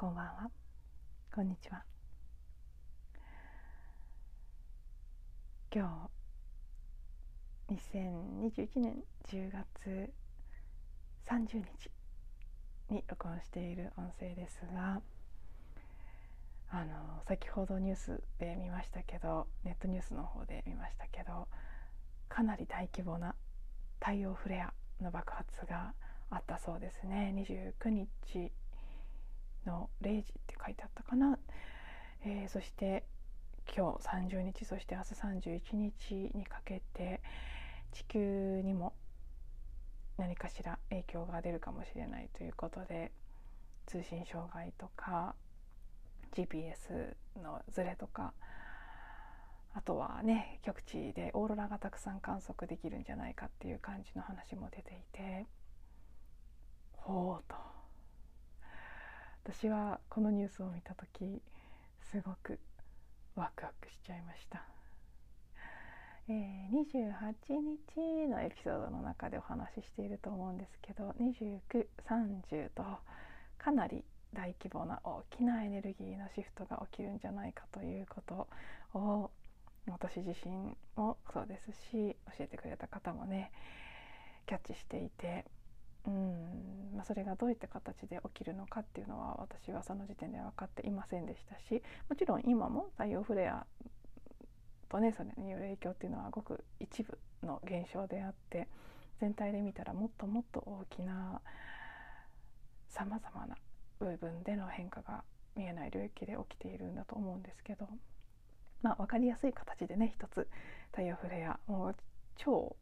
[0.00, 0.48] こんばんは。
[1.34, 1.82] こんにちは。
[5.74, 6.08] 今
[7.68, 10.12] 日2021年10月
[11.26, 11.90] 30日
[12.90, 15.00] に録音している音声ですが
[16.70, 21.48] あの先ほどニュースで見ましたけどネットニュースの方で見ましたけど
[22.28, 23.34] かなり大規模な
[23.98, 24.72] 太陽フレア
[25.02, 25.92] の爆発が
[26.30, 27.34] あったそうですね。
[27.34, 28.52] 29日
[29.68, 31.38] の0時って書いてあったかな、
[32.24, 33.04] えー、そして
[33.76, 35.14] 今日30日そして明日
[35.46, 37.20] 31日にかけて
[37.92, 38.94] 地球にも
[40.16, 43.12] 何かしら影響が出るかもしれないということで
[43.86, 45.34] 通信障害とか
[46.34, 48.32] GPS のズレとか
[49.74, 55.46] あとはね極地でオーロラがたくさん観測できるんじゃないかっていう感じの話も出ていて
[56.92, 57.77] ほうと。
[59.44, 61.40] 私はこのニュースを見た時
[62.10, 62.58] すごく
[63.34, 64.62] ワクワクしちゃいました、
[66.28, 67.60] えー、28
[67.96, 72.82] 日のエピソードの中でお話ししていると思うんですけど2930と
[73.58, 74.04] かなり
[74.34, 78.48] 大規模な大きなエネルギーのシフトが起きるんじゃないかということ
[78.98, 79.30] を
[79.86, 83.50] 私自身もそうですし教えてくれた方もね
[84.46, 85.44] キャッチしていて
[86.06, 93.66] うん、まあ、それがどういった形で起きるのかっていうのは私はその時点で分かっていませんでしたしもちろん今も太陽フレア
[94.88, 98.68] とねそれによる影響っていうのはごく一部の現象であって
[99.20, 101.40] 全体で見たらもっともっと大きな
[102.88, 103.56] さまざまな
[103.98, 105.24] 部分での変化が
[105.56, 107.88] 見えない領域で起きているんだと思うんですけど
[108.82, 110.46] まあ、分かりやすい形でね一つ
[110.90, 111.96] 太陽フレアもう
[112.36, 112.76] 超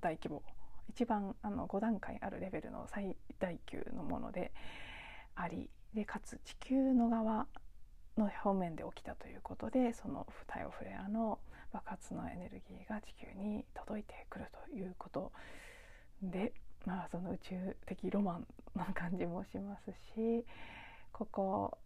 [0.00, 0.42] 大規模
[0.88, 4.52] 一番あの5段階あるレベルの最大級のもので
[5.34, 7.46] ありでかつ地球の側
[8.16, 11.38] の表面で起きたということでその太陽フレアの
[11.72, 15.32] 爆発のエネルギーが地球に届いてくるということ
[16.22, 16.52] で、
[16.86, 20.44] まあ、その宇宙的ロマンな感じもしますし
[21.12, 21.78] ここ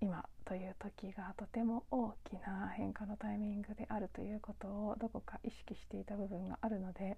[0.00, 7.16] 今という時がとても大きな変化のタイミングであるということをどこか意識していた部分があるので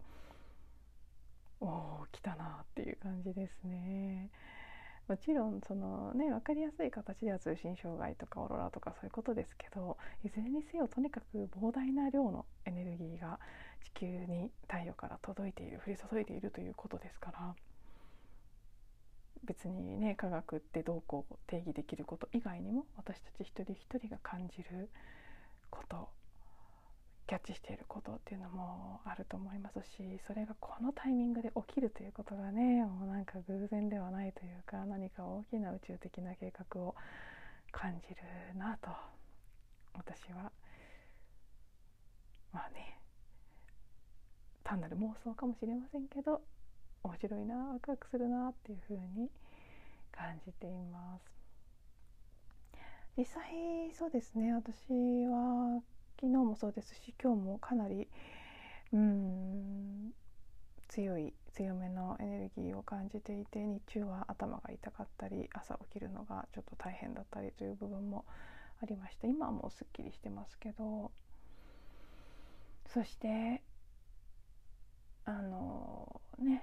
[1.60, 4.30] おお来たなっていう感じですね。
[5.08, 13.38] もちろんそのね分かりやすい形では通信障害とかオーロラとかそういうことですけどいずれにせよとにかく膨大な量のエネルギーが
[13.84, 17.54] 地球に太陽から届いている降り注いでいるということですから
[19.44, 24.90] 別にね科学ってどうこう定義できること以外にも私たち一人一人が感じる
[25.70, 26.08] こと
[27.26, 36.94] キャッチしていることっていうのもあると思いますしそれがこのタイミングで起きるということがねもうなんか偶然ではないというか何か大きな宇宙的な計画を
[37.72, 38.16] 感じる
[38.56, 38.90] なと
[39.94, 40.52] 私は。
[42.52, 42.98] まあね
[44.64, 46.40] 単なる妄想かもしれませんけど
[47.02, 49.30] 面白いなワクワクするなっていう風に
[50.10, 51.36] 感じています。
[53.16, 54.76] 実際そうですね私
[55.26, 55.82] は
[56.20, 58.08] 昨日もそうですし今日もかなり
[58.92, 60.12] うん
[60.88, 68.24] 強い強めのエネルギーを感じていて日中は頭が痛かったり朝起きるのがちょっと大変だったりという部分も
[68.82, 71.10] ありました今はもうすっきりしてますけど
[72.86, 73.62] そして
[75.24, 76.62] あのね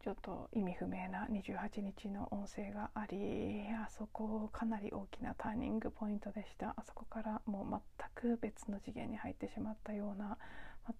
[0.00, 6.74] ちょっと意味不明な28日の音声がありあそこかなり大きなターニングポイントでした。
[6.76, 7.82] あそこからもう
[8.24, 10.38] 全く別の次元に入ってしまったような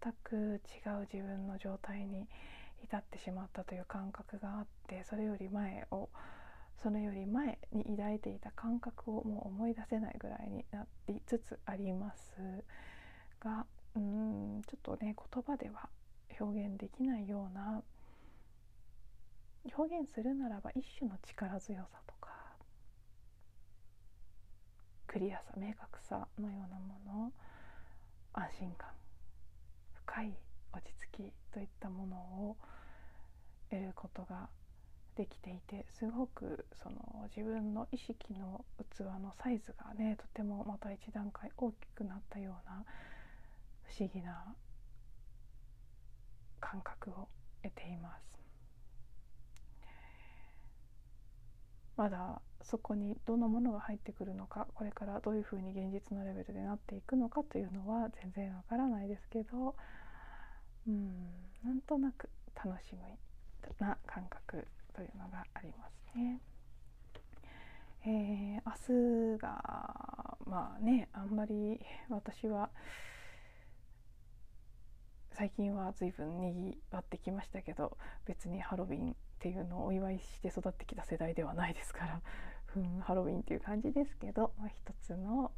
[0.02, 2.26] 全く違う自分の状態に
[2.82, 6.08] 至ってしまったという感覚があってそれより前を
[6.82, 12.64] それより前に抱いていた感覚をもう思い出せないぐらいになりつつあります
[13.40, 13.66] が
[13.96, 15.88] うんちょっとね言葉では
[16.38, 17.82] 表現できないような
[19.76, 22.30] 表現するならば一種の力強さとか
[25.06, 27.32] クリアさ明確さのようなもの
[28.32, 28.88] 安心感
[30.06, 30.38] 深い
[30.72, 32.56] 落ち着きといったものを
[33.70, 34.48] 得ることが
[35.16, 42.84] できていてすごくその自分の意識の器のサイズがねとてもまた一段階大きくなったような
[43.84, 44.54] 不思議な
[46.60, 47.28] 感覚を
[47.62, 48.37] 得ています。
[51.98, 59.74] まだそこにどんなものが入ってくるのかこれからどういうふうに現実のレベルでなっていくのかというのは全然わからないですけど
[60.86, 61.08] うん
[61.64, 63.18] なんとなく楽しみ
[63.80, 64.64] な感覚
[64.94, 66.40] というのがありますね。
[68.06, 72.70] えー、明日がまあねあんまり私は
[75.32, 82.20] 最近は随分にぎわってきましたけど別にハロウィンっていうのをお祝いして育ってきた世代ではないですから
[82.66, 85.52] ふんハロウィンっていう感じですけど、まあ、一つの、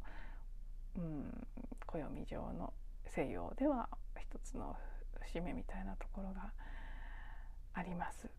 [0.95, 1.47] うん、
[1.87, 2.73] 暦上の
[3.07, 3.89] 西洋では
[4.19, 4.77] 一つの
[5.21, 6.53] 節目みたいなところが
[7.73, 8.29] あります。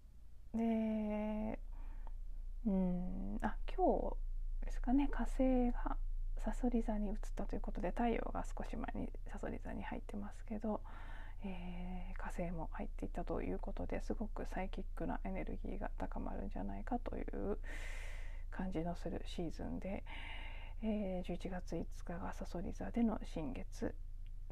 [0.54, 1.58] で
[2.64, 4.10] うんあ今
[4.60, 5.96] 日ですかね火星が
[6.44, 10.82] さそり座に移ったということで太陽が少し前にさそり座に入ってますけど、
[11.44, 17.58] えー、火星も入っていたということですごくサイキックなエネルギーが高まるんじゃないかという
[18.50, 20.04] 感じのするシーズンで、
[20.82, 23.94] えー、11月5日がさそり座での新月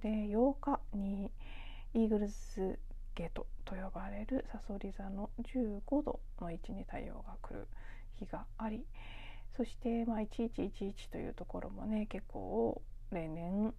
[0.03, 1.31] で8日に
[1.95, 2.79] イーグルズ
[3.15, 7.69] ゲートと呼ばれるさそり座の15度の位置に太陽が来る
[8.19, 8.85] 日があり
[9.57, 13.75] そして、まあ、1111というところもね結構例年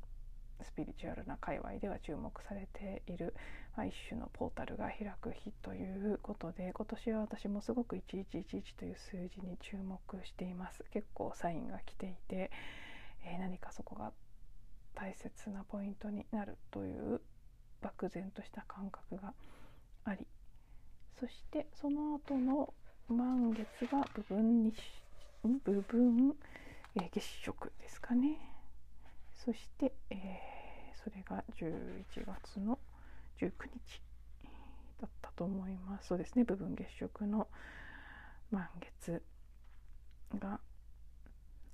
[0.64, 3.34] スピリチュアルな界隈では注目されている、
[3.76, 8.44] まあ、一種のポータルが開く日ということで今年は私もすごく1111
[8.78, 10.84] という数字に注目しています。
[10.92, 12.52] 結構サインが来ていて、
[13.26, 14.12] えー、何かそこが
[14.96, 17.22] 大切なポイントになるという
[17.82, 19.34] 漠然とした感覚が
[20.04, 20.28] あり
[21.20, 22.74] そしてその後の
[23.08, 24.74] 満月が部分に
[25.64, 26.36] 部分、
[26.96, 28.51] えー、月食ですかね。
[29.44, 32.78] そして、えー、それが11月の
[33.40, 34.02] 19日
[35.02, 36.08] だったと思います。
[36.08, 36.44] そうですね。
[36.44, 37.48] 部分月食の
[38.52, 39.22] 満月
[40.38, 40.60] が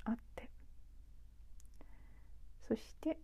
[0.06, 0.50] あって
[2.68, 3.18] そして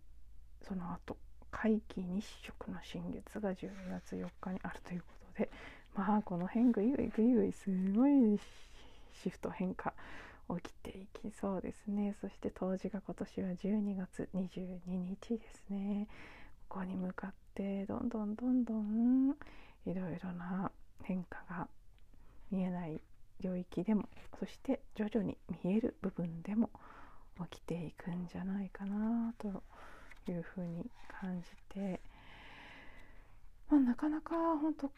[0.66, 1.16] その後
[1.50, 5.50] 皆既日食の新月が12月4日にあるということで
[5.94, 8.38] まあこの辺ぐいぐいぐいぐいすごい
[9.22, 9.94] シフト変化
[10.48, 12.14] 起きていきそうですね。
[12.20, 16.08] そして冬至が今年は12月22日ですね。
[16.68, 19.36] ここに向かってどんどんどんどん
[19.86, 20.70] いろいろな
[21.02, 21.68] 変化が
[22.50, 23.00] 見えない
[23.40, 24.08] 領域でも
[24.38, 26.70] そして徐々に見える部分でも
[27.50, 29.62] 起きていくんじゃないかなと
[30.30, 32.00] いうふうに感じて、
[33.70, 34.90] まあ、なかなか本当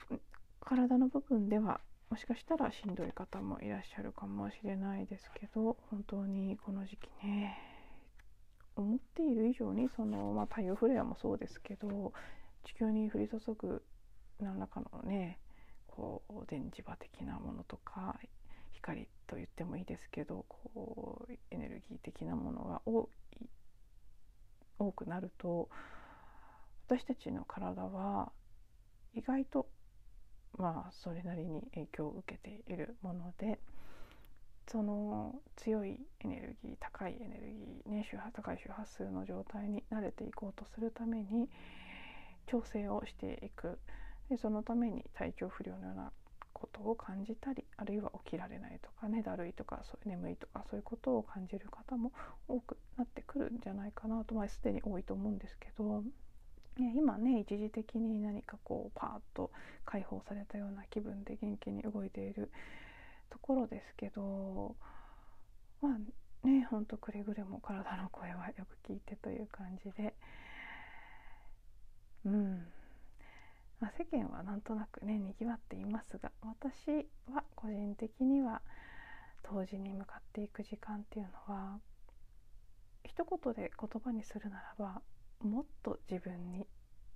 [0.60, 1.80] 体の部分では
[2.10, 7.58] もしかしたらしんどい方もいらっしゃるかもしれないですけど本当にこの時期ね
[8.76, 12.12] 思っている以上にその、まあ、太陽フレアもそうですけど
[12.64, 13.82] 地球に降り注ぐ
[14.40, 15.38] 何らかのね
[15.88, 18.16] こう電磁場的なものとか
[18.72, 23.46] 光と言ってもいいですけどこうエネルギー的なものが多い
[24.78, 25.70] 多くなると
[26.86, 28.30] 私たちの体は
[29.14, 29.66] 意外と
[30.58, 33.58] まあそれなりに影響を受けているもので
[34.68, 41.48] その強いエネルギー高いエネルギー、ね、周波高い周波数の状態に慣れていこうとするために
[42.46, 43.78] 調整をしていく。
[44.28, 46.10] でそのために体調不良のような
[46.52, 52.12] ことを感じたりあるいは起きられないとかねだるいとかそういう眠いとかそういうことを感じる方も
[52.48, 56.02] 多くなってくるんじゃないかなと、まあ、すでに多いと思うんですけど。
[56.78, 59.50] 今ね一時的に何かこうパーッと
[59.84, 62.50] 解放されたような気分で元気に動いている
[63.30, 64.76] ところですけど
[65.80, 70.14] まあねほんとくれぐれも体の声はよく聞いてという感じで。
[72.24, 72.66] うん、
[73.78, 78.62] まあ、世間はなんとなくねにぎわっていますが私は個人的には
[79.44, 81.78] 当時に向かっていく時間っていうのは
[83.04, 85.00] 一言で言葉にするならば
[85.40, 86.66] もっと自分に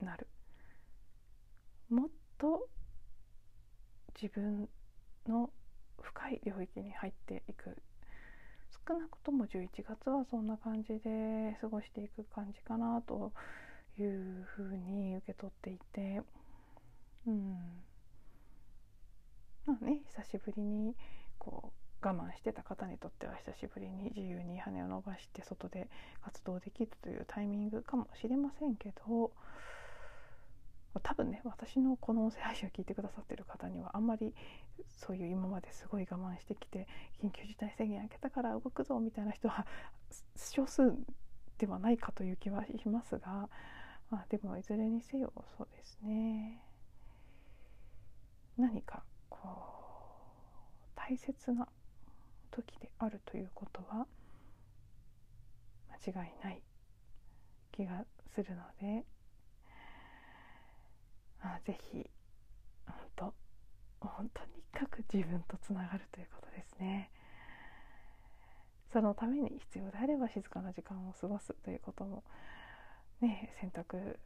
[0.00, 0.26] なる。
[1.88, 2.08] もっ
[2.38, 2.68] と
[4.20, 4.68] 自分
[5.26, 5.50] の
[6.00, 7.76] 深い領域に入っていく。
[8.88, 13.32] 少なくとも11月はそんな感じで過ごしていく感じかなと
[13.98, 16.22] いうふうに受け取っていて。
[17.26, 17.82] うん。
[19.66, 20.94] まあね久しぶりに
[21.38, 25.88] こう我慢してた方にとっては久しぶりに自由に羽を伸ばして外で
[26.23, 29.33] 活動できるというタイミングかもしれませんけど
[31.02, 34.35] 多分ね私のこの音声配信を聞いてくださってる方にはあんまり
[34.88, 36.88] そういう今まですごい我慢してきて
[37.23, 39.66] 緊急事態宣言明けたから動くぞみたいな人は
[40.37, 40.92] 少数
[41.59, 43.49] ではないかという気はしますが、
[44.11, 46.64] まあ、でもいずれにせよそうですね。
[48.57, 49.50] 何かこう
[50.97, 51.69] 大切な
[52.62, 54.06] 時であるということは
[56.06, 56.62] 間違いない
[57.72, 59.04] 気がするので、
[61.42, 62.08] まあ、ぜひ
[62.86, 63.32] 本
[64.00, 67.10] 本当にかく自分とつながるということですね。
[68.92, 72.24] そのために必要であれば静かな時間を過ごすということも
[73.20, 74.18] ね選択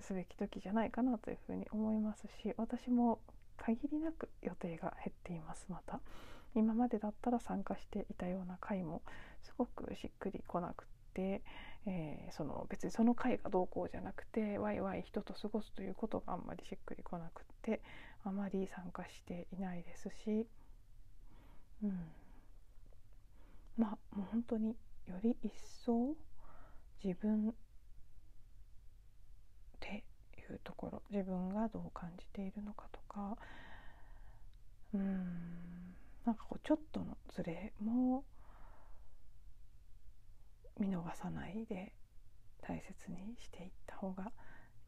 [0.00, 3.20] すべき時じゃないかなというふうに思いますし私も
[3.56, 6.00] 限りなく予定が減っていますまた
[6.54, 9.02] 今までだったら参加していたような回も
[9.42, 11.42] すごくしっくりこなくて、
[11.86, 17.80] えー、その別にその回がどうこうじゃなくてワイワイ人と過ごすということがあんまりしっくりこなくて
[18.24, 20.46] あまり参加していないですし、
[21.82, 21.98] うん、
[23.76, 25.52] まあもう本当により一
[25.84, 26.14] 層
[27.02, 27.52] 自分っ
[29.80, 30.04] て
[30.38, 33.36] いうところ自分がどう感じているのかとか
[34.94, 35.71] うん。
[36.24, 38.24] なんかこうちょっとのズレも
[40.78, 41.92] 見逃さないで
[42.60, 44.30] 大切にしていった方が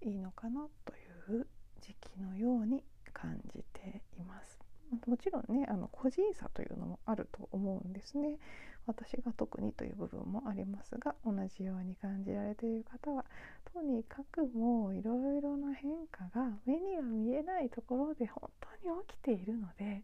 [0.01, 1.47] いいのかなという
[1.81, 4.59] 時期のように感じています。
[5.07, 8.39] もちろんねあの個人差というのもあると思うんですね。
[8.87, 13.25] 私が特にという部分もありますが同じように感じられている方は
[13.73, 20.03] とにかくもういろいろな変化が目には見えないところで本当に起きているので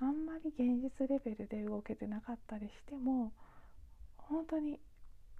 [0.00, 3.32] あんまり現実レベルで動けてなかったりしても
[4.16, 4.80] 本当に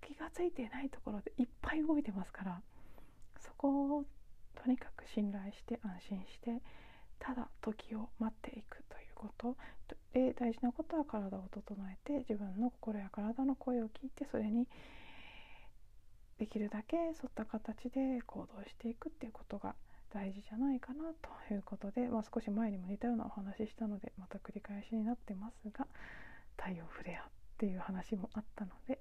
[0.00, 2.61] 気が付いてないところでいっぱい動いてますから
[3.40, 4.04] そこを
[4.62, 6.62] とにかく信頼して安心して
[7.18, 9.56] ただ時を待っていくということ。
[10.12, 14.66] で大事なことは体を整えて自分の心や体の声を聞いてそれに
[16.38, 19.75] できるだけ沿った形で行動していくっていうことが
[20.12, 21.04] 大事じゃないかな
[21.49, 25.87] ということで、まあ、少し前にも似たようなお話ししたのでまた繰り返しになってますが
[26.56, 27.25] 太陽フレアっ
[27.58, 29.00] ていう話もあったので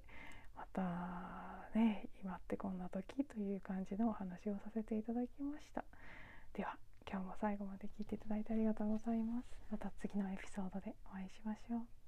[0.56, 5.84] またね今ってこんな時という感じのお話をさせていただきました。
[6.54, 6.76] では
[7.10, 9.46] 今日も最後まで聞いていただいてありがとうございます。
[9.70, 12.03] また次のエピソードでお会いしましょう。